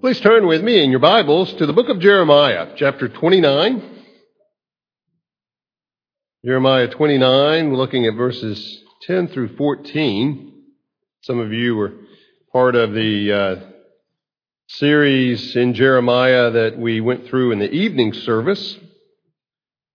[0.00, 3.82] Please turn with me in your Bibles to the book of Jeremiah, chapter 29.
[6.42, 10.54] Jeremiah 29, looking at verses 10 through 14.
[11.20, 11.92] Some of you were
[12.50, 13.56] part of the uh,
[14.68, 18.78] series in Jeremiah that we went through in the evening service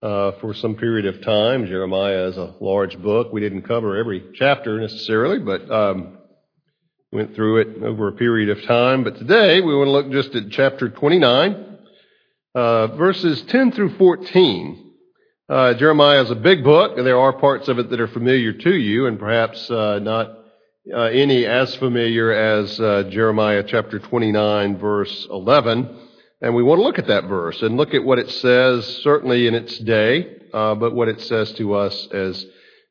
[0.03, 1.66] uh, for some period of time.
[1.66, 3.34] Jeremiah is a large book.
[3.34, 6.20] We didn't cover every chapter necessarily, but um,
[7.16, 10.35] Went through it over a period of time, but today we want to look just
[10.35, 11.77] at chapter 29,
[12.53, 14.91] uh, verses 10 through 14.
[15.47, 18.52] Uh, Jeremiah is a big book, and there are parts of it that are familiar
[18.52, 20.39] to you, and perhaps uh, not
[20.93, 25.97] uh, any as familiar as uh, Jeremiah chapter 29, verse 11.
[26.41, 29.47] And we want to look at that verse and look at what it says, certainly
[29.47, 32.45] in its day, uh, but what it says to us as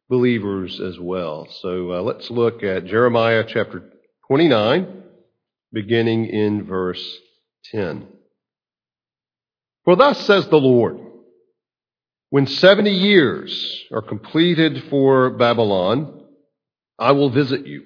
[0.08, 1.46] believers as well.
[1.60, 1.68] So
[2.02, 3.90] let's look at Jeremiah chapter
[4.28, 5.02] 29,
[5.72, 7.18] beginning in verse
[7.72, 8.08] 10.
[9.84, 10.98] For thus says the Lord,
[12.30, 16.22] when 70 years are completed for Babylon,
[16.98, 17.84] I will visit you,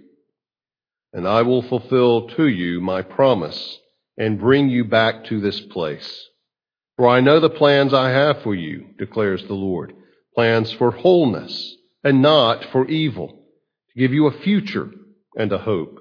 [1.13, 3.79] and I will fulfill to you my promise
[4.17, 6.29] and bring you back to this place.
[6.97, 9.93] For I know the plans I have for you, declares the Lord,
[10.35, 14.91] plans for wholeness and not for evil, to give you a future
[15.37, 16.01] and a hope.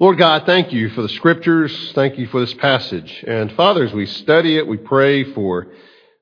[0.00, 1.92] Lord God, thank you for the scriptures.
[1.94, 3.24] Thank you for this passage.
[3.26, 5.68] And Father, as we study it, we pray for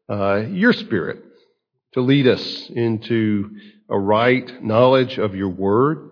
[0.08, 1.22] uh, your spirit
[1.94, 3.50] to lead us into
[3.88, 6.10] a right knowledge of your word.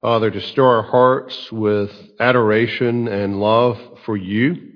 [0.00, 1.90] Father, to stir our hearts with
[2.20, 4.70] adoration and love for you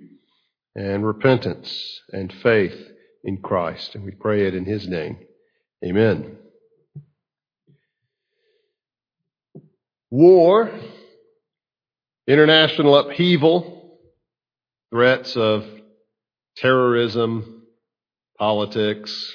[0.75, 2.77] and repentance and faith
[3.23, 3.95] in Christ.
[3.95, 5.19] And we pray it in his name.
[5.85, 6.37] Amen.
[10.11, 10.71] War
[12.27, 13.99] International upheaval,
[14.91, 15.67] threats of
[16.57, 17.67] terrorism,
[18.39, 19.35] politics,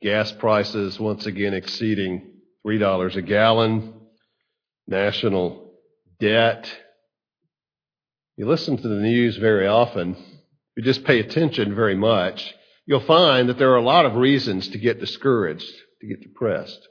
[0.00, 2.30] gas prices once again exceeding
[2.64, 3.94] $3 a gallon,
[4.86, 5.72] national
[6.20, 6.72] debt.
[8.36, 10.16] You listen to the news very often,
[10.76, 12.54] you just pay attention very much,
[12.86, 16.86] you'll find that there are a lot of reasons to get discouraged, to get depressed.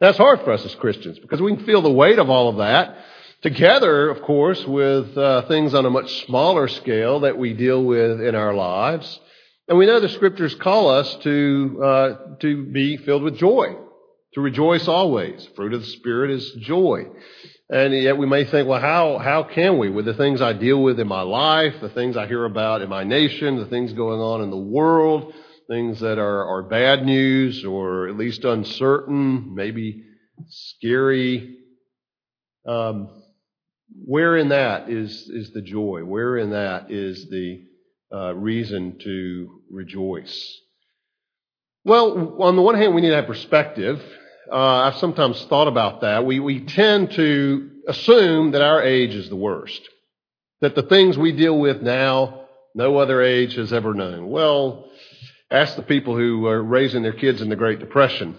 [0.00, 2.56] That's hard for us as Christians because we can feel the weight of all of
[2.56, 2.98] that
[3.42, 8.20] Together, of course, with uh, things on a much smaller scale that we deal with
[8.20, 9.20] in our lives.
[9.68, 13.76] And we know the scriptures call us to, uh, to be filled with joy,
[14.34, 15.46] to rejoice always.
[15.54, 17.06] Fruit of the Spirit is joy.
[17.68, 20.82] And yet we may think, well, how, how can we with the things I deal
[20.82, 24.20] with in my life, the things I hear about in my nation, the things going
[24.20, 25.34] on in the world,
[25.68, 30.04] things that are, are bad news or at least uncertain, maybe
[30.48, 31.56] scary.
[32.66, 33.24] Um,
[33.94, 36.04] where in that is, is the joy?
[36.04, 37.62] Where in that is the
[38.12, 40.60] uh, reason to rejoice?
[41.84, 44.02] Well, on the one hand, we need to have perspective.
[44.50, 46.24] Uh, I've sometimes thought about that.
[46.24, 49.80] We, we tend to assume that our age is the worst,
[50.60, 54.28] that the things we deal with now, no other age has ever known.
[54.28, 54.90] Well,
[55.50, 58.36] ask the people who are raising their kids in the Great Depression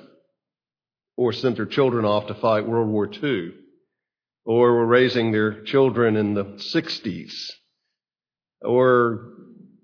[1.16, 3.54] or sent their children off to fight World War II
[4.48, 7.52] or were raising their children in the 60s,
[8.62, 9.34] or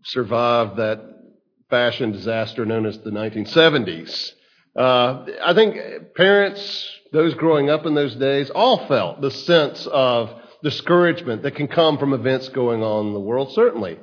[0.06, 1.02] survived that
[1.70, 4.32] fashion disaster known as the 1970s.
[4.74, 5.76] Uh, I think
[6.16, 10.30] parents, those growing up in those days, all felt the sense of
[10.64, 13.52] discouragement that can come from events going on in the world.
[13.52, 14.00] Certainly,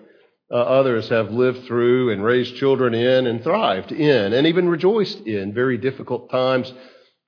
[0.52, 5.20] uh, others have lived through and raised children in and thrived in and even rejoiced
[5.20, 6.76] in very difficult times in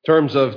[0.06, 0.54] terms of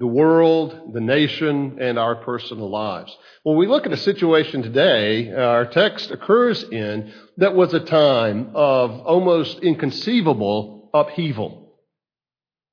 [0.00, 3.14] the world, the nation, and our personal lives.
[3.42, 7.80] When we look at a situation today, uh, our text occurs in that was a
[7.80, 11.74] time of almost inconceivable upheaval,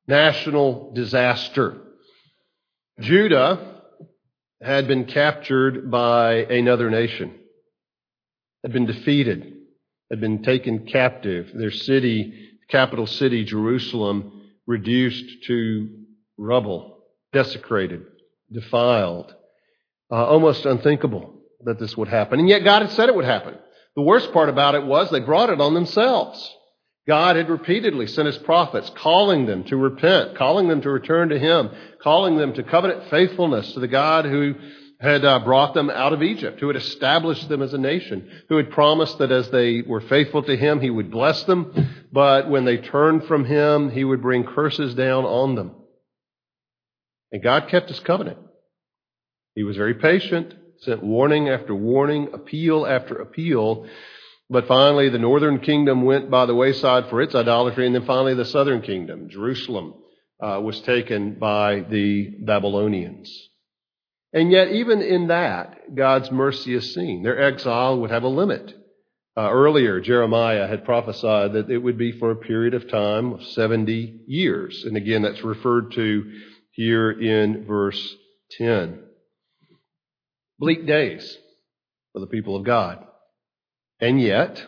[0.07, 1.75] national disaster.
[3.01, 3.81] Judah
[4.61, 7.35] had been captured by another nation,
[8.63, 9.53] had been defeated,
[10.09, 11.51] had been taken captive.
[11.53, 15.89] Their city, capital city, Jerusalem, reduced to
[16.37, 16.96] rubble,
[17.33, 18.05] desecrated,
[18.51, 19.33] defiled.
[20.09, 21.33] Uh, almost unthinkable
[21.65, 22.39] that this would happen.
[22.39, 23.55] And yet God had said it would happen.
[23.95, 26.55] The worst part about it was they brought it on themselves.
[27.07, 31.39] God had repeatedly sent his prophets, calling them to repent, calling them to return to
[31.39, 31.71] him,
[32.01, 34.55] calling them to covenant faithfulness to the God who
[34.99, 38.57] had uh, brought them out of Egypt, who had established them as a nation, who
[38.57, 42.65] had promised that as they were faithful to him, he would bless them, but when
[42.65, 45.71] they turned from him, he would bring curses down on them.
[47.31, 48.39] And God kept his covenant.
[49.55, 53.87] He was very patient, sent warning after warning, appeal after appeal.
[54.49, 58.33] But finally, the northern kingdom went by the wayside for its idolatry, and then finally,
[58.33, 59.95] the southern kingdom, Jerusalem,
[60.39, 63.49] uh, was taken by the Babylonians.
[64.31, 67.23] And yet, even in that, God's mercy is seen.
[67.23, 68.73] Their exile would have a limit.
[69.35, 73.43] Uh, earlier, Jeremiah had prophesied that it would be for a period of time of
[73.43, 74.83] 70 years.
[74.83, 76.31] And again, that's referred to
[76.77, 78.15] here in verse
[78.51, 78.99] 10
[80.59, 81.37] bleak days
[82.13, 83.03] for the people of God.
[83.99, 84.63] And yet,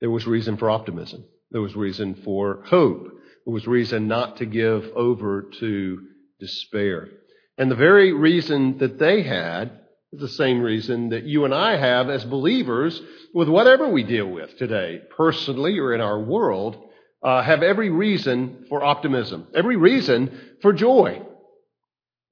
[0.00, 1.24] there was reason for optimism.
[1.50, 3.04] There was reason for hope.
[3.44, 6.02] There was reason not to give over to
[6.38, 7.08] despair.
[7.56, 9.70] And the very reason that they had
[10.12, 13.00] is the same reason that you and I have as believers
[13.32, 16.76] with whatever we deal with today, personally or in our world,
[17.22, 21.22] uh, have every reason for optimism, every reason for joy.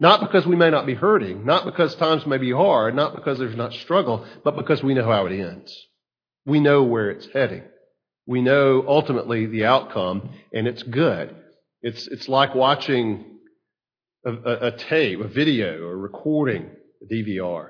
[0.01, 3.39] Not because we may not be hurting, not because times may be hard, not because
[3.39, 5.75] there's not struggle, but because we know how it ends.
[6.47, 7.63] We know where it's heading.
[8.27, 11.35] We know ultimately the outcome, and it's good.
[11.83, 13.39] It's, it's like watching
[14.25, 16.71] a, a, a tape, a video, a recording,
[17.03, 17.69] a DVR,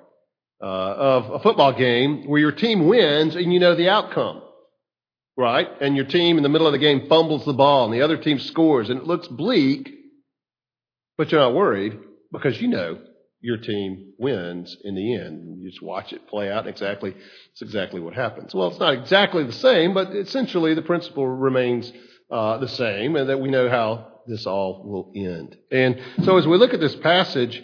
[0.63, 4.43] uh, of a football game where your team wins and you know the outcome,
[5.37, 5.69] right?
[5.81, 8.17] And your team in the middle of the game fumbles the ball and the other
[8.17, 9.91] team scores and it looks bleak,
[11.17, 11.99] but you're not worried
[12.33, 12.99] because you know
[13.41, 15.59] your team wins in the end.
[15.61, 16.67] You just watch it play out.
[16.67, 17.15] Exactly,
[17.53, 18.55] it's exactly what happens.
[18.55, 21.93] Well, it's not exactly the same, but essentially the principle remains
[22.31, 25.57] uh, the same, and that we know how this all will end.
[25.71, 27.63] And so, as we look at this passage,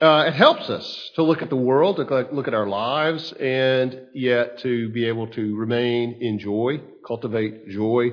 [0.00, 4.00] uh, it helps us to look at the world, to look at our lives, and
[4.14, 8.10] yet to be able to remain in joy, cultivate joy,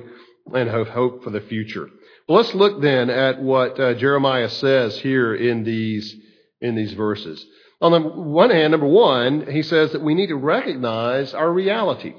[0.52, 1.88] and have hope for the future.
[2.28, 6.16] Well, let's look then at what uh, Jeremiah says here in these,
[6.60, 7.44] in these verses.
[7.80, 12.14] On the one hand, number one, he says that we need to recognize our reality.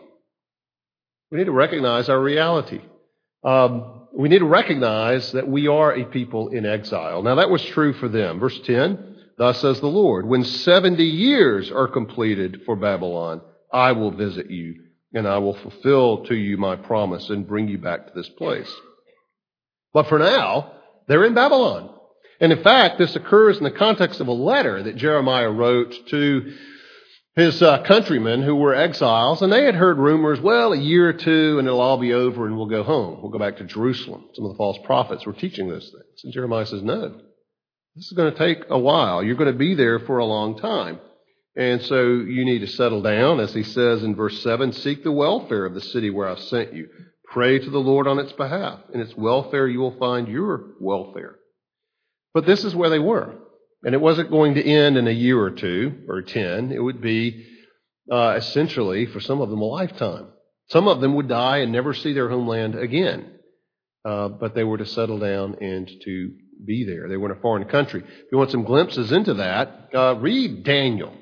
[1.30, 2.80] We need to recognize our reality.
[3.44, 7.22] Um, we need to recognize that we are a people in exile.
[7.22, 8.40] Now, that was true for them.
[8.40, 13.42] Verse 10 Thus says the Lord, when 70 years are completed for Babylon,
[13.72, 14.76] I will visit you,
[15.14, 18.74] and I will fulfill to you my promise and bring you back to this place.
[19.94, 20.74] But for now,
[21.08, 21.94] they're in Babylon.
[22.40, 26.54] And in fact, this occurs in the context of a letter that Jeremiah wrote to
[27.36, 31.14] his uh, countrymen who were exiles, and they had heard rumors, well, a year or
[31.14, 33.22] two and it'll all be over and we'll go home.
[33.22, 34.26] We'll go back to Jerusalem.
[34.34, 36.24] Some of the false prophets were teaching those things.
[36.24, 37.22] And Jeremiah says, no,
[37.98, 39.24] this is going to take a while.
[39.24, 41.00] You're going to be there for a long time.
[41.56, 45.12] And so you need to settle down, as he says in verse 7 seek the
[45.12, 46.90] welfare of the city where I've sent you.
[47.32, 48.82] Pray to the Lord on its behalf.
[48.94, 51.38] In its welfare, you will find your welfare.
[52.36, 53.34] But this is where they were.
[53.84, 56.72] And it wasn't going to end in a year or two or ten.
[56.72, 57.48] It would be
[58.12, 60.28] uh, essentially, for some of them, a lifetime.
[60.70, 63.40] Some of them would die and never see their homeland again.
[64.06, 66.32] Uh, but they were to settle down and to
[66.66, 67.08] be there.
[67.08, 68.02] They were in a foreign country.
[68.02, 71.14] If you want some glimpses into that, uh, read Daniel.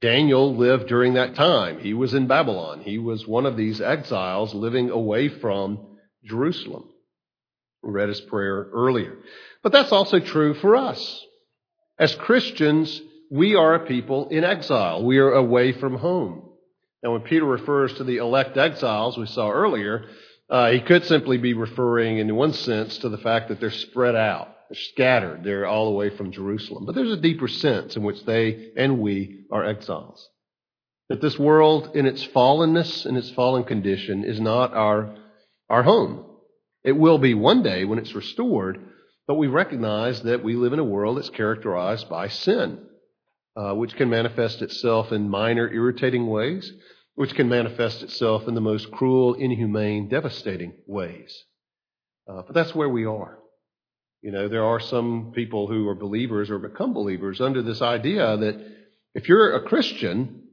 [0.00, 1.80] Daniel lived during that time.
[1.80, 2.80] He was in Babylon.
[2.80, 6.88] He was one of these exiles living away from Jerusalem.
[7.82, 9.16] We read his prayer earlier.
[9.62, 11.24] But that's also true for us.
[11.98, 15.04] As Christians, we are a people in exile.
[15.04, 16.48] We are away from home.
[17.02, 20.08] Now, when Peter refers to the elect exiles we saw earlier,
[20.50, 24.16] uh, he could simply be referring, in one sense, to the fact that they're spread
[24.16, 24.54] out.
[24.68, 25.44] They're scattered.
[25.44, 26.84] They're all away from Jerusalem.
[26.84, 30.28] But there's a deeper sense in which they and we are exiles.
[31.08, 35.16] That this world, in its fallenness and its fallen condition, is not our,
[35.70, 36.26] our home.
[36.84, 38.78] It will be one day when it's restored,
[39.28, 42.78] But we recognize that we live in a world that's characterized by sin,
[43.56, 46.72] uh, which can manifest itself in minor, irritating ways,
[47.14, 51.44] which can manifest itself in the most cruel, inhumane, devastating ways.
[52.26, 53.37] Uh, but that's where we are.
[54.28, 58.36] You know, there are some people who are believers or become believers under this idea
[58.36, 58.62] that
[59.14, 60.48] if you're a Christian,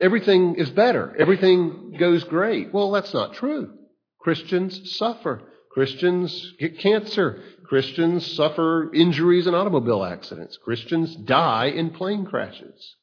[0.00, 2.72] everything is better, everything goes great.
[2.72, 3.74] Well, that's not true.
[4.20, 5.42] Christians suffer.
[5.70, 7.42] Christians get cancer.
[7.66, 10.56] Christians suffer injuries in automobile accidents.
[10.64, 12.96] Christians die in plane crashes.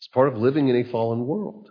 [0.00, 1.68] It's part of living in a fallen world.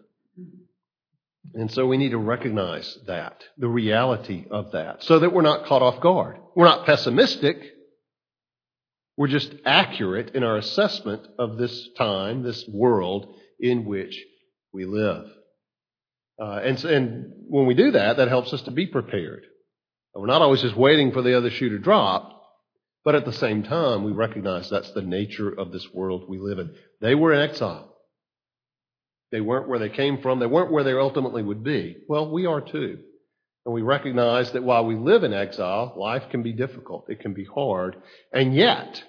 [1.53, 5.65] And so we need to recognize that, the reality of that, so that we're not
[5.65, 6.37] caught off guard.
[6.55, 7.57] We're not pessimistic.
[9.17, 14.17] We're just accurate in our assessment of this time, this world in which
[14.71, 15.25] we live.
[16.41, 19.45] Uh, and, and when we do that, that helps us to be prepared.
[20.15, 22.41] We're not always just waiting for the other shoe to drop,
[23.03, 26.59] but at the same time, we recognize that's the nature of this world we live
[26.59, 26.73] in.
[27.01, 27.92] They were in exile.
[29.33, 30.37] They weren't where they came from.
[30.37, 31.97] They weren't where they ultimately would be.
[32.07, 32.99] Well, we are too.
[33.65, 37.09] And we recognize that while we live in exile, life can be difficult.
[37.09, 37.95] It can be hard.
[38.31, 39.03] And yet,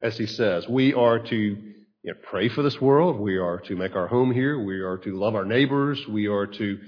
[0.00, 3.20] as he says, we are to you know, pray for this world.
[3.20, 4.58] We are to make our home here.
[4.58, 6.02] We are to love our neighbors.
[6.08, 6.78] We are to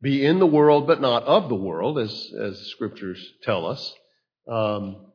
[0.00, 3.94] be in the world, but not of the world, as, as the scriptures tell us.
[4.50, 5.05] Um,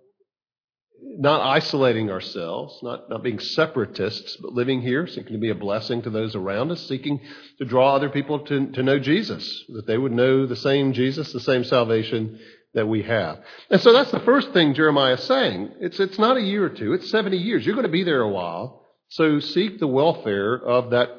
[1.04, 6.02] not isolating ourselves, not, not being separatists, but living here, seeking to be a blessing
[6.04, 7.20] to those around us, seeking
[7.58, 11.34] to draw other people to, to know Jesus, that they would know the same Jesus,
[11.34, 12.40] the same salvation
[12.74, 13.40] that we have.
[13.70, 15.72] And so that's the first thing Jeremiah is saying.
[15.80, 17.66] It's, it's not a year or two, it's 70 years.
[17.66, 18.86] You're going to be there a while.
[19.10, 21.10] So seek the welfare of that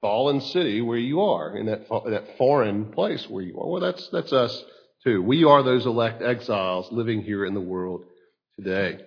[0.00, 3.68] fallen city where you are, in that, that foreign place where you are.
[3.68, 4.64] Well, that's, that's us
[5.04, 5.22] too.
[5.22, 8.04] We are those elect exiles living here in the world
[8.56, 8.98] today.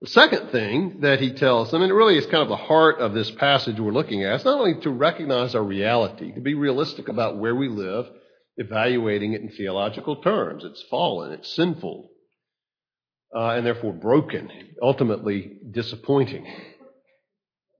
[0.00, 3.00] The second thing that he tells them, and it really is kind of the heart
[3.00, 6.54] of this passage we're looking at, is not only to recognize our reality, to be
[6.54, 8.06] realistic about where we live,
[8.56, 10.64] evaluating it in theological terms.
[10.64, 12.10] It's fallen, it's sinful,
[13.34, 16.46] uh, and therefore broken, ultimately disappointing.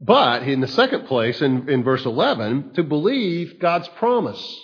[0.00, 4.60] But in the second place, in, in verse 11, to believe God's promise.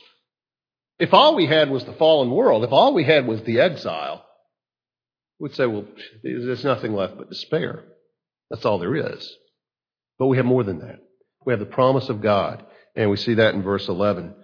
[0.99, 4.25] If all we had was the fallen world, if all we had was the exile,
[5.39, 5.85] would say, well,
[6.23, 7.85] there's nothing left but despair.
[8.51, 9.37] That's all there is.
[10.19, 11.01] But we have more than that.
[11.45, 12.65] We have the promise of God,
[12.95, 14.35] and we see that in verse 11.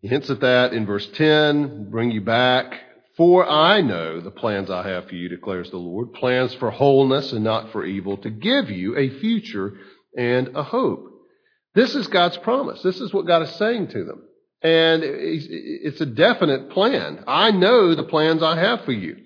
[0.00, 2.80] He hints at that in verse 10, bring you back.
[3.16, 7.32] For I know the plans I have for you, declares the Lord, plans for wholeness
[7.32, 9.72] and not for evil, to give you a future
[10.16, 11.10] and a hope.
[11.74, 12.80] This is God's promise.
[12.82, 14.22] This is what God is saying to them.
[14.60, 17.24] And it's a definite plan.
[17.26, 19.16] I know the plans I have for you.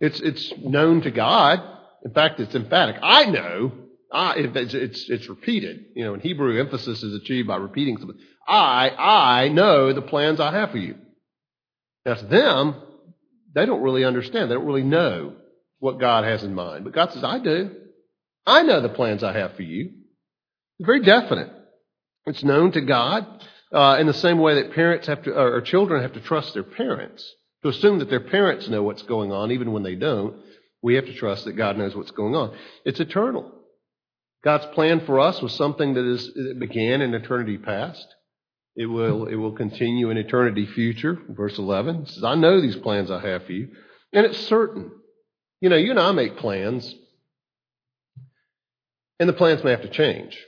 [0.00, 1.60] It's, it's known to God.
[2.04, 2.96] In fact, it's emphatic.
[3.02, 3.72] I know.
[4.12, 5.86] I, it's, it's, it's repeated.
[5.96, 8.18] You know, in Hebrew, emphasis is achieved by repeating something.
[8.46, 8.90] I,
[9.44, 10.94] I know the plans I have for you.
[12.06, 12.76] To them,
[13.54, 14.50] they don't really understand.
[14.50, 15.34] They don't really know
[15.80, 16.84] what God has in mind.
[16.84, 17.72] But God says, I do.
[18.46, 19.90] I know the plans I have for you.
[20.78, 21.50] It's very definite.
[22.26, 23.26] It's known to God.
[23.72, 26.62] Uh, in the same way that parents have to, or children have to trust their
[26.62, 30.36] parents, to assume that their parents know what's going on, even when they don't,
[30.82, 32.56] we have to trust that God knows what's going on.
[32.84, 33.52] It's eternal.
[34.42, 38.06] God's plan for us was something that is that began in eternity past.
[38.76, 41.18] It will it will continue in eternity future.
[41.28, 43.68] Verse eleven says, "I know these plans I have for you,
[44.12, 44.92] and it's certain."
[45.60, 46.94] You know, you and I make plans,
[49.18, 50.38] and the plans may have to change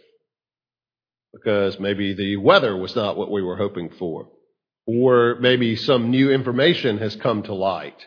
[1.32, 4.28] because maybe the weather was not what we were hoping for,
[4.86, 8.06] or maybe some new information has come to light,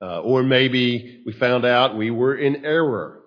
[0.00, 3.20] uh, or maybe we found out we were in error.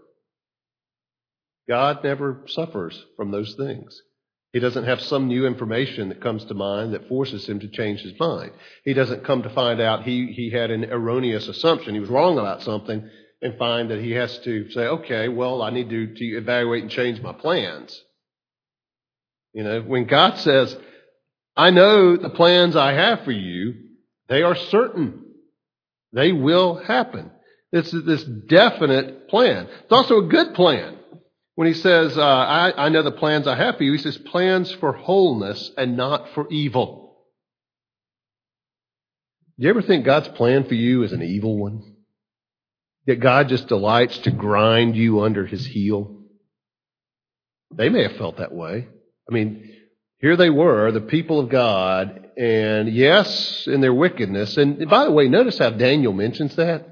[1.68, 4.02] God never suffers from those things.
[4.54, 8.00] He doesn't have some new information that comes to mind that forces him to change
[8.00, 8.52] his mind.
[8.86, 11.94] He doesn't come to find out he, he had an erroneous assumption.
[11.94, 13.10] He was wrong about something
[13.42, 16.92] and find that he has to say, okay, well, I need to, to evaluate and
[16.92, 18.02] change my plans.
[19.56, 20.76] You know, when God says,
[21.56, 23.76] I know the plans I have for you,
[24.28, 25.24] they are certain.
[26.12, 27.32] They will happen.
[27.72, 29.70] It's this definite plan.
[29.84, 30.98] It's also a good plan.
[31.56, 34.18] When he says, uh, I, I know the plans I have for you, he says
[34.18, 37.16] plans for wholeness and not for evil.
[39.58, 41.96] Do you ever think God's plan for you is an evil one?
[43.08, 46.24] That God just delights to grind you under his heel?
[47.74, 48.90] They may have felt that way.
[49.30, 49.72] I mean,
[50.20, 54.58] here they were, the people of God, and yes, in their wickedness.
[54.58, 56.88] And by the way, notice how Daniel mentions that.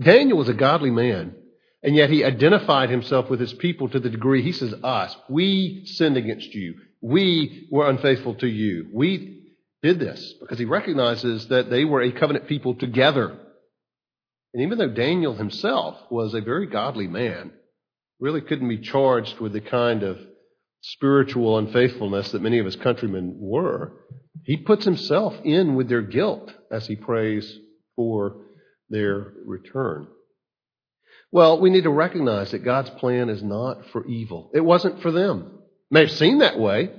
[0.00, 1.34] Daniel was a godly man,
[1.82, 5.82] and yet he identified himself with his people to the degree he says, Us, we
[5.86, 6.74] sinned against you.
[7.02, 8.88] We were unfaithful to you.
[8.92, 9.40] We
[9.82, 13.38] did this because he recognizes that they were a covenant people together.
[14.52, 17.52] And even though Daniel himself was a very godly man,
[18.18, 20.18] really couldn't be charged with the kind of
[20.80, 23.92] spiritual unfaithfulness that many of his countrymen were,
[24.44, 27.58] he puts himself in with their guilt as he prays
[27.96, 28.46] for
[28.88, 30.08] their return.
[31.32, 34.50] Well, we need to recognize that God's plan is not for evil.
[34.54, 35.60] It wasn't for them.
[35.90, 36.90] It may have seemed that way.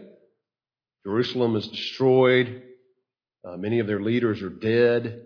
[1.06, 2.62] Jerusalem is destroyed.
[3.44, 5.24] Uh, many of their leaders are dead.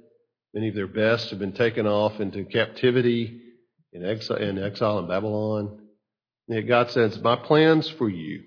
[0.53, 3.41] Many of their best have been taken off into captivity
[3.91, 5.84] in exile in, exile in Babylon.
[6.47, 8.43] Yet God says, My plans for you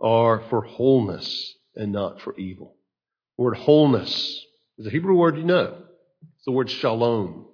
[0.00, 2.76] are for wholeness and not for evil.
[3.38, 4.44] The word wholeness
[4.78, 5.78] is a Hebrew word you know.
[6.36, 7.46] It's the word shalom.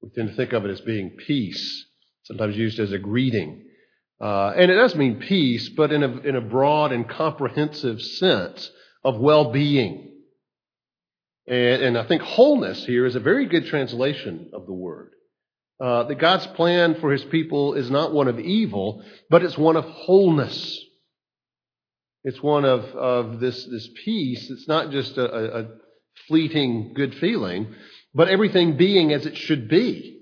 [0.00, 1.86] We tend to think of it as being peace,
[2.24, 3.64] sometimes used as a greeting.
[4.20, 8.70] Uh, and it does mean peace, but in a, in a broad and comprehensive sense
[9.02, 10.12] of well being.
[11.46, 15.10] And, and, I think wholeness here is a very good translation of the word.
[15.80, 19.76] Uh, that God's plan for his people is not one of evil, but it's one
[19.76, 20.80] of wholeness.
[22.22, 24.50] It's one of, of this, this peace.
[24.50, 25.66] It's not just a, a
[26.28, 27.74] fleeting good feeling,
[28.14, 30.20] but everything being as it should be.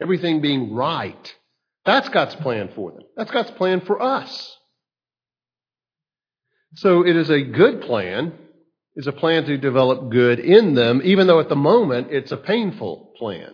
[0.00, 1.34] Everything being right.
[1.84, 3.02] That's God's plan for them.
[3.16, 4.56] That's God's plan for us.
[6.76, 8.32] So it is a good plan
[8.96, 12.36] is a plan to develop good in them, even though at the moment it's a
[12.36, 13.52] painful plan.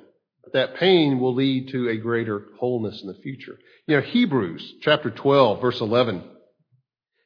[0.52, 3.58] That pain will lead to a greater wholeness in the future.
[3.86, 6.22] You know, Hebrews chapter 12, verse 11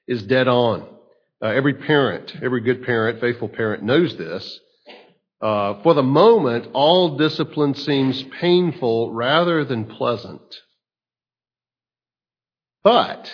[0.07, 0.89] is dead on.
[1.43, 4.61] Uh, every parent, every good parent, faithful parent knows this.
[5.41, 10.41] Uh, for the moment, all discipline seems painful rather than pleasant.
[12.83, 13.31] But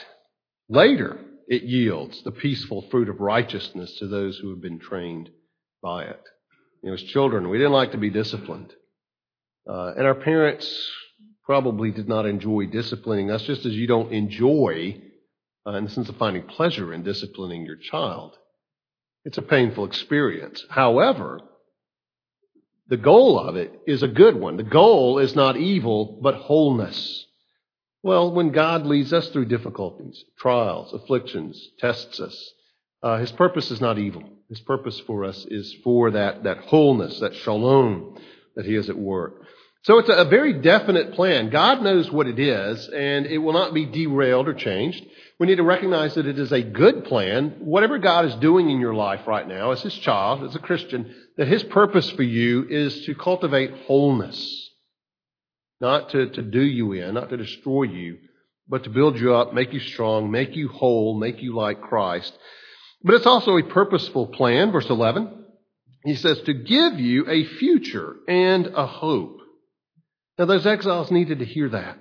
[0.69, 5.31] later, it yields the peaceful fruit of righteousness to those who have been trained
[5.83, 6.23] by it.
[6.83, 8.73] You know, as children, we didn't like to be disciplined.
[9.69, 10.91] Uh, and our parents
[11.45, 15.01] probably did not enjoy disciplining us, just as you don't enjoy,
[15.67, 18.37] uh, in the sense of finding pleasure in disciplining your child.
[19.25, 20.65] It's a painful experience.
[20.69, 21.41] However,
[22.89, 24.57] the goal of it is a good one.
[24.57, 27.27] The goal is not evil, but wholeness.
[28.03, 32.53] Well, when God leads us through difficulties, trials, afflictions, tests us,
[33.03, 34.25] uh, His purpose is not evil.
[34.49, 38.19] His purpose for us is for that, that wholeness, that shalom
[38.57, 39.43] that He is at work.
[39.85, 41.51] So it's a, very definite plan.
[41.51, 45.05] God knows what it is, and it will not be derailed or changed.
[45.41, 47.57] We need to recognize that it is a good plan.
[47.59, 51.13] Whatever God is doing in your life right now, as His child, as a Christian,
[51.37, 54.71] that His purpose for you is to cultivate wholeness
[55.83, 58.17] not to, to do you in, not to destroy you,
[58.69, 62.33] but to build you up, make you strong, make you whole, make you like Christ.
[63.03, 65.42] But it's also a purposeful plan, verse 11.
[66.05, 69.39] He says, to give you a future and a hope.
[70.39, 71.99] Now, those exiles needed to hear that.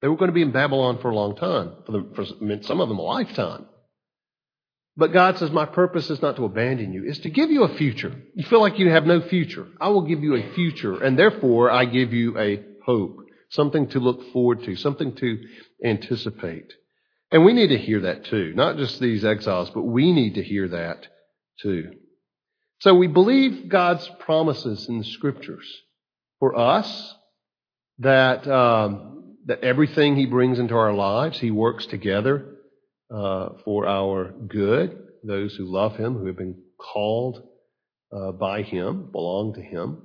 [0.00, 2.24] They were going to be in Babylon for a long time, for, the, for
[2.62, 3.66] some of them a lifetime.
[4.96, 7.76] But God says, My purpose is not to abandon you, it's to give you a
[7.76, 8.14] future.
[8.34, 9.66] You feel like you have no future.
[9.80, 13.18] I will give you a future, and therefore I give you a hope,
[13.50, 15.38] something to look forward to, something to
[15.84, 16.72] anticipate.
[17.30, 18.52] And we need to hear that too.
[18.54, 21.06] Not just these exiles, but we need to hear that
[21.60, 21.92] too.
[22.80, 25.66] So we believe God's promises in the scriptures
[26.38, 27.14] for us
[28.00, 32.56] that, um, that everything He brings into our lives, He works together
[33.10, 34.98] uh, for our good.
[35.24, 37.42] Those who love Him, who have been called
[38.14, 40.02] uh, by Him, belong to Him.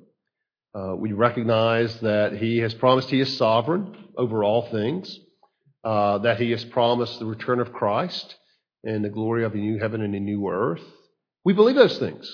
[0.74, 5.20] Uh, we recognize that He has promised He is sovereign over all things,
[5.84, 8.34] uh, that He has promised the return of Christ
[8.86, 10.82] and the glory of a new heaven and a new earth.
[11.44, 12.32] We believe those things.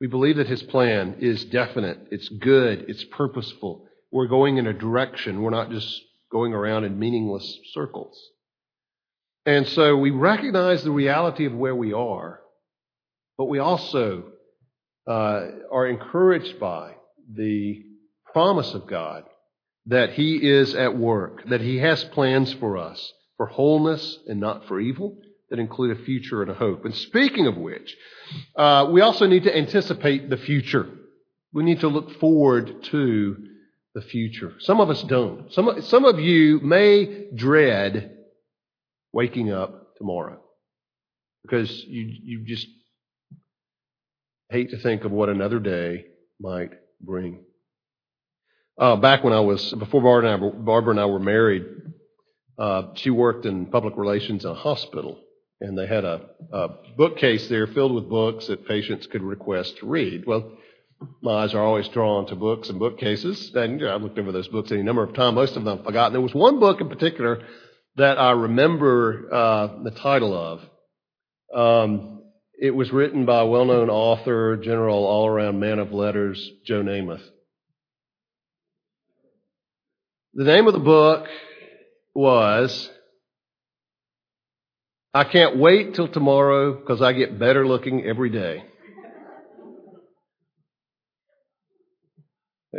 [0.00, 3.86] We believe that His plan is definite, it's good, it's purposeful.
[4.10, 6.00] We're going in a direction, we're not just
[6.32, 8.18] going around in meaningless circles.
[9.44, 12.40] And so we recognize the reality of where we are,
[13.36, 14.24] but we also
[15.06, 16.94] uh, are encouraged by
[17.34, 17.82] the
[18.32, 19.24] promise of God
[19.86, 24.66] that He is at work, that He has plans for us for wholeness and not
[24.66, 25.18] for evil
[25.50, 26.84] that include a future and a hope.
[26.84, 27.96] And speaking of which,
[28.56, 30.88] uh, we also need to anticipate the future.
[31.52, 33.36] We need to look forward to
[33.94, 34.54] the future.
[34.60, 35.52] Some of us don't.
[35.52, 38.16] Some, some of you may dread
[39.12, 40.40] waking up tomorrow.
[41.42, 42.66] because you, you just
[44.50, 46.06] hate to think of what another day
[46.40, 47.44] might bring.
[48.78, 51.64] Uh, back when I was, before Barbara and I, Barbara and I were married,
[52.58, 55.18] uh, she worked in public relations in a hospital,
[55.60, 56.20] and they had a,
[56.96, 60.26] bookcase there filled with books that patients could request to read.
[60.26, 60.52] Well,
[61.22, 64.72] my eyes are always drawn to books and bookcases, and I've looked over those books
[64.72, 65.34] any number of times.
[65.34, 66.12] Most of them I've forgotten.
[66.12, 67.42] There was one book in particular
[67.96, 70.60] that I remember uh, the title of.
[71.54, 72.22] Um,
[72.58, 77.22] it was written by a well-known author, general, all-around man of letters, Joe Namath.
[80.34, 81.26] The name of the book
[82.14, 82.90] was
[85.12, 88.64] I can't wait till tomorrow because I get better looking every day.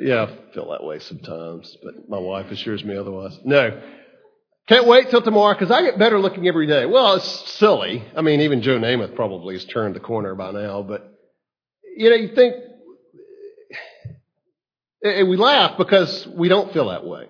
[0.01, 3.37] Yeah, I feel that way sometimes, but my wife assures me otherwise.
[3.43, 3.81] No.
[4.69, 6.85] Can't wait till tomorrow because I get better looking every day.
[6.85, 8.01] Well, it's silly.
[8.15, 11.11] I mean, even Joe Namath probably has turned the corner by now, but
[11.97, 12.55] you know, you think,
[15.03, 17.25] and we laugh because we don't feel that way.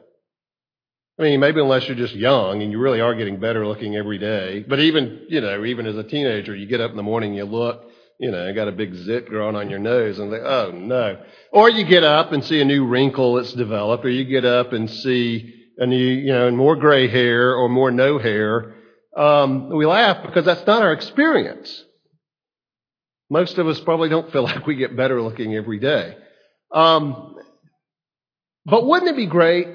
[1.20, 4.18] I mean, maybe unless you're just young and you really are getting better looking every
[4.18, 4.66] day.
[4.68, 7.44] But even, you know, even as a teenager, you get up in the morning, you
[7.44, 7.84] look,
[8.20, 11.22] you know, got a big zit growing on your nose and think, oh no.
[11.52, 14.74] Or you get up and see a new wrinkle that's developed, or you get up
[14.74, 18.76] and see a new, you know, more gray hair or more no hair.
[19.18, 21.84] Um, we laugh because that's not our experience.
[23.30, 26.16] Most of us probably don't feel like we get better looking every day.
[26.74, 27.36] Um,
[28.66, 29.68] but wouldn't it be great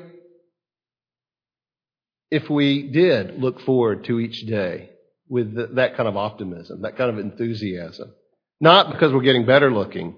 [2.30, 4.90] if we did look forward to each day
[5.28, 8.12] with that kind of optimism, that kind of enthusiasm.
[8.60, 10.16] Not because we're getting better looking,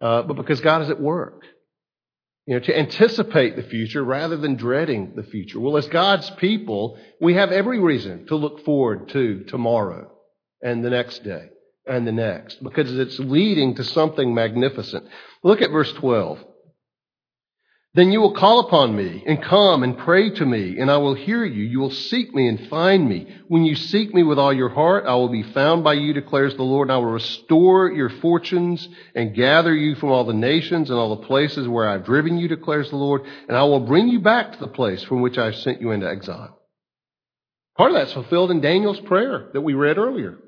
[0.00, 1.42] uh, but because God is at work.
[2.46, 5.60] You know, to anticipate the future rather than dreading the future.
[5.60, 10.10] Well, as God's people, we have every reason to look forward to tomorrow
[10.62, 11.50] and the next day
[11.86, 15.06] and the next because it's leading to something magnificent.
[15.42, 16.42] Look at verse 12.
[17.98, 21.14] Then you will call upon me and come and pray to me, and I will
[21.14, 21.64] hear you.
[21.64, 23.26] You will seek me and find me.
[23.48, 26.54] When you seek me with all your heart, I will be found by you, declares
[26.54, 30.90] the Lord, and I will restore your fortunes and gather you from all the nations
[30.90, 34.06] and all the places where I've driven you, declares the Lord, and I will bring
[34.06, 36.56] you back to the place from which I sent you into exile.
[37.76, 40.38] Part of that's fulfilled in Daniel's prayer that we read earlier.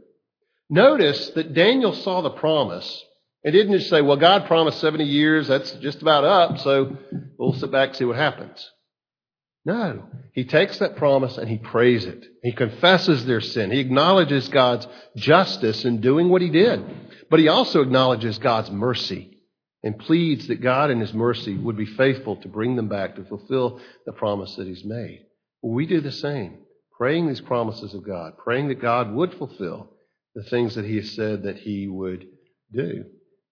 [0.68, 3.04] Notice that Daniel saw the promise
[3.42, 6.96] it didn't just say, well, God promised 70 years, that's just about up, so
[7.38, 8.70] we'll sit back and see what happens.
[9.64, 10.04] No.
[10.32, 12.24] He takes that promise and he prays it.
[12.42, 13.70] He confesses their sin.
[13.70, 16.82] He acknowledges God's justice in doing what he did.
[17.30, 19.38] But he also acknowledges God's mercy
[19.82, 23.24] and pleads that God in his mercy would be faithful to bring them back to
[23.24, 25.26] fulfill the promise that he's made.
[25.62, 26.58] We do the same,
[26.96, 29.90] praying these promises of God, praying that God would fulfill
[30.34, 32.26] the things that he has said that he would
[32.72, 33.04] do.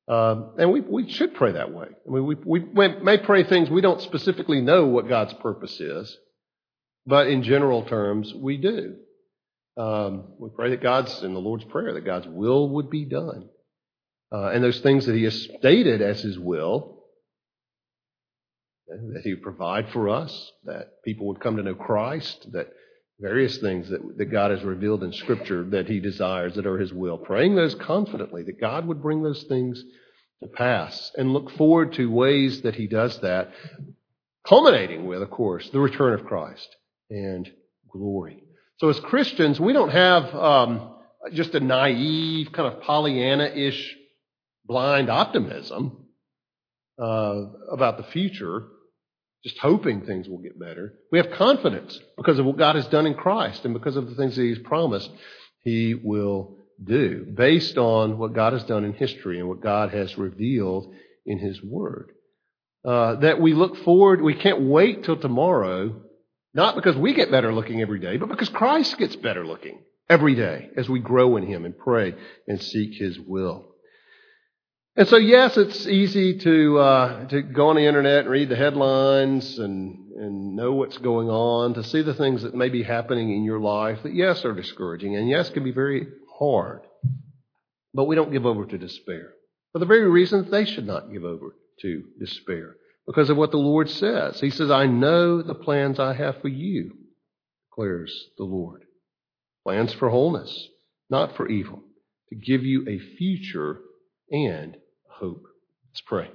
[0.08, 1.86] Um, and we, we should pray that way.
[1.86, 2.60] I mean, we, we
[3.02, 6.16] may pray things we don't specifically know what God's purpose is,
[7.06, 8.96] but in general terms, we do.
[9.76, 13.48] Um, we pray that God's, in the Lord's Prayer, that God's will would be done.
[14.32, 17.04] Uh, and those things that He has stated as His will,
[18.88, 22.68] that He would provide for us, that people would come to know Christ, that
[23.20, 26.92] various things that, that God has revealed in Scripture that He desires that are His
[26.92, 27.18] will.
[27.18, 29.82] Praying those confidently, that God would bring those things
[30.42, 33.50] to pass, and look forward to ways that He does that,
[34.46, 36.68] culminating with, of course, the return of Christ
[37.10, 37.50] and
[37.90, 38.44] glory.
[38.78, 40.94] So as Christians, we don't have um,
[41.32, 43.96] just a naive, kind of Pollyanna ish
[44.64, 46.04] blind optimism
[47.02, 48.64] uh, about the future
[49.44, 50.94] just hoping things will get better.
[51.12, 54.14] We have confidence because of what God has done in Christ and because of the
[54.14, 55.10] things that He's promised
[55.62, 60.18] He will do based on what God has done in history and what God has
[60.18, 60.92] revealed
[61.24, 62.12] in His Word.
[62.84, 66.00] Uh, that we look forward, we can't wait till tomorrow,
[66.54, 70.34] not because we get better looking every day, but because Christ gets better looking every
[70.34, 72.14] day as we grow in Him and pray
[72.46, 73.67] and seek His will.
[74.98, 78.56] And so, yes, it's easy to uh, to go on the internet and read the
[78.56, 83.30] headlines and and know what's going on, to see the things that may be happening
[83.30, 86.08] in your life that yes are discouraging and yes can be very
[86.40, 86.80] hard.
[87.94, 89.34] But we don't give over to despair
[89.72, 92.74] for the very reason that they should not give over to despair
[93.06, 94.40] because of what the Lord says.
[94.40, 96.90] He says, "I know the plans I have for you,"
[97.70, 98.82] declares the Lord.
[99.62, 100.70] Plans for wholeness,
[101.08, 101.84] not for evil,
[102.30, 103.78] to give you a future
[104.32, 104.76] and
[105.18, 105.44] hope.
[105.90, 106.30] Let's pray.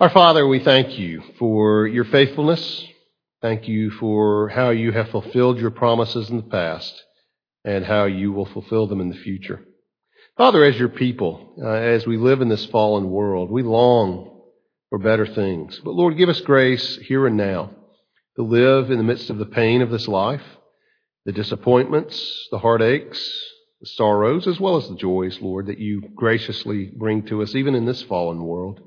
[0.00, 2.84] Our Father, we thank you for your faithfulness.
[3.42, 7.02] Thank you for how you have fulfilled your promises in the past.
[7.64, 9.60] and how you will fulfill them in the future.
[10.36, 14.42] Father, as your people, uh, as we live in this fallen world, we long
[14.90, 15.80] for better things.
[15.84, 17.70] But Lord, give us grace here and now
[18.36, 20.44] to live in the midst of the pain of this life,
[21.24, 23.28] the disappointments, the heartaches,
[23.80, 27.74] the sorrows, as well as the joys, Lord, that you graciously bring to us, even
[27.74, 28.80] in this fallen world.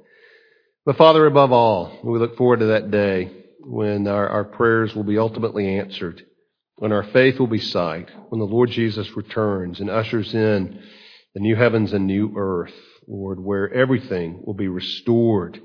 [0.85, 5.03] But Father, above all, we look forward to that day when our, our prayers will
[5.03, 6.25] be ultimately answered,
[6.77, 10.81] when our faith will be sight, when the Lord Jesus returns and ushers in
[11.35, 12.73] the new heavens and new earth,
[13.07, 15.59] Lord, where everything will be restored,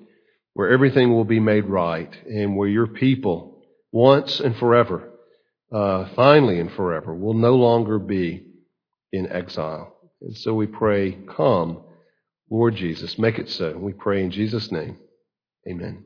[0.52, 5.10] where everything will be made right, and where your people, once and forever,
[5.72, 8.43] uh, finally and forever, will no longer be
[9.16, 9.94] in exile.
[10.22, 11.82] And so we pray, come,
[12.50, 13.76] Lord Jesus, make it so.
[13.76, 14.98] We pray in Jesus' name.
[15.68, 16.04] Amen.